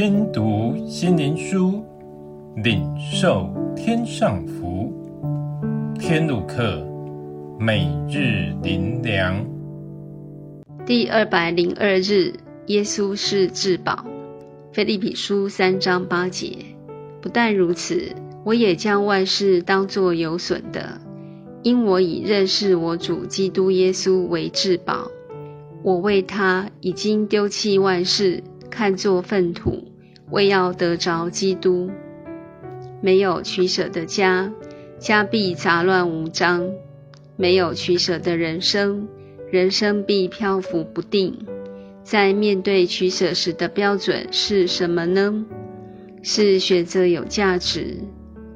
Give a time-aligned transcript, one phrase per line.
[0.00, 1.84] 听读心灵书，
[2.62, 4.92] 领受天上福。
[5.98, 6.86] 天路客，
[7.58, 9.44] 每日灵粮。
[10.86, 12.32] 第二百零二日，
[12.66, 14.06] 耶稣是至宝。
[14.72, 16.58] 腓利比书三章八节。
[17.20, 21.00] 不但如此，我也将万事当作有损的，
[21.64, 25.10] 因我以认识我主基督耶稣为至宝。
[25.82, 28.44] 我为他已经丢弃万事，
[28.78, 29.88] 看作粪土，
[30.30, 31.90] 为要得着基督。
[33.00, 34.52] 没有取舍的家，
[35.00, 36.62] 家必杂乱无章；
[37.34, 39.08] 没有取舍的人生，
[39.50, 41.44] 人生必漂浮不定。
[42.04, 45.44] 在面对取舍时的标准是什么呢？
[46.22, 47.96] 是选择有价值、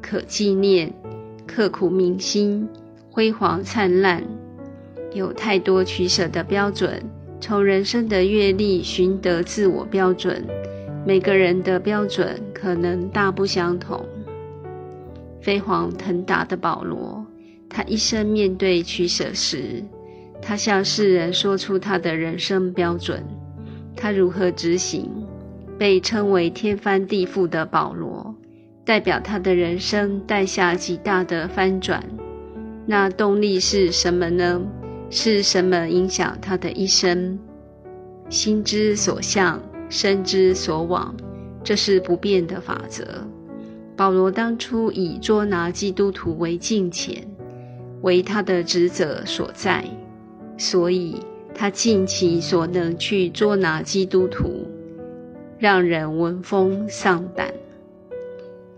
[0.01, 0.95] 可纪念、
[1.49, 2.69] 刻骨铭心、
[3.11, 4.23] 辉煌灿烂。
[5.13, 7.03] 有太多取舍的标准，
[7.43, 10.47] 从人生的阅历寻得自我标准，
[11.05, 14.07] 每个人的标准可能大不相同。
[15.41, 17.27] 飞黄腾达的保罗，
[17.69, 19.83] 他一生面对取舍时，
[20.41, 23.25] 他向世人说出他的人生标准，
[23.97, 25.11] 他如何执行？
[25.77, 28.37] 被称为天翻地覆的保罗，
[28.85, 32.05] 代表他的人生带下极大的翻转。
[32.87, 34.63] 那动力是什么呢？
[35.15, 37.39] 是什么影响他的一生？
[38.31, 39.61] 心之所向，
[39.91, 41.15] 身之所往，
[41.63, 43.05] 这是不变的法则。
[43.95, 47.29] 保罗当初以捉拿基督徒为敬虔，
[48.01, 49.85] 为他的职责所在，
[50.57, 51.17] 所以
[51.55, 54.67] 他尽其所能去捉拿基督徒。
[55.59, 57.53] 让人闻风丧胆。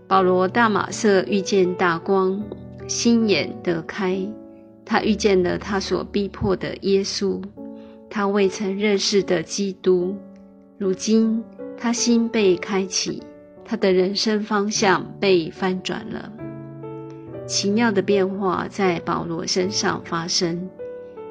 [0.05, 2.43] 保罗大马色遇见大光，
[2.89, 4.19] 心眼得开。
[4.85, 7.41] 他遇见了他所逼迫的耶稣，
[8.09, 10.15] 他未曾认识的基督。
[10.77, 11.43] 如今
[11.77, 13.23] 他心被开启，
[13.63, 16.31] 他的人生方向被翻转了。
[17.47, 20.69] 奇妙的变化在保罗身上发生，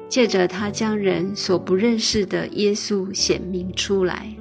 [0.09, 4.35] 借着他将人所不认识的耶稣显明出来。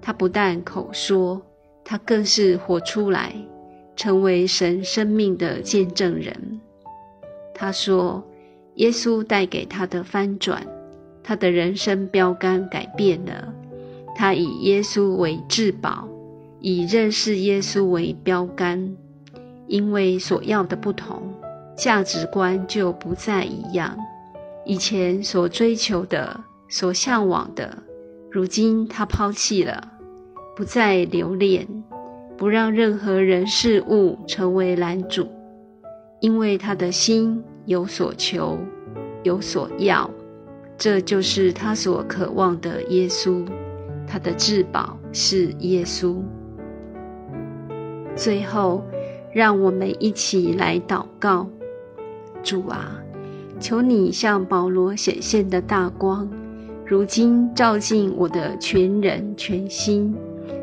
[0.00, 1.40] 他不但口说，
[1.84, 3.34] 他更是活出来，
[3.96, 6.60] 成为神生命的见证人。
[7.54, 8.24] 他说，
[8.80, 10.66] 耶稣带给他的翻转，
[11.22, 13.52] 他的人生标杆改变了。
[14.16, 16.08] 他以耶稣为至宝，
[16.60, 18.96] 以认识耶稣为标杆，
[19.66, 21.22] 因为所要的不同，
[21.76, 23.98] 价值观就不再一样。
[24.64, 27.82] 以前所追求的、所向往的。
[28.30, 29.92] 如今他抛弃了，
[30.56, 31.66] 不再留恋，
[32.38, 35.28] 不让任何人事物成为拦阻，
[36.20, 38.58] 因为他的心有所求，
[39.22, 40.10] 有所要，
[40.76, 43.44] 这就是他所渴望的耶稣。
[44.06, 46.16] 他的至宝是耶稣。
[48.16, 48.84] 最后，
[49.32, 51.48] 让我们一起来祷告：
[52.42, 53.00] 主啊，
[53.58, 56.28] 求你向保罗显现的大光。
[56.84, 60.12] 如今照进我的全人全心，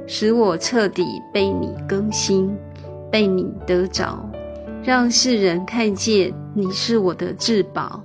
[0.05, 1.03] 使我彻底
[1.33, 2.53] 被你更新，
[3.09, 4.29] 被你得着，
[4.87, 8.01] 让世人看见你是我的至宝。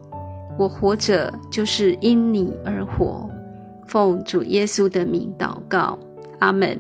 [0.59, 3.31] 我活着就是因你而活。
[3.87, 5.97] 奉主耶稣的名祷告，
[6.41, 6.77] 阿门。